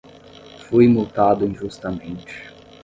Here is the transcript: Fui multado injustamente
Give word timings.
Fui 0.69 0.87
multado 0.87 1.45
injustamente 1.45 2.33